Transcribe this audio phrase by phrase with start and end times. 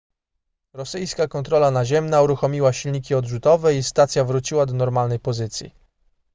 [0.73, 5.73] rosyjska kontrola naziemna uruchomiła silniki odrzutowe i stacja wróciła do normalnej pozycji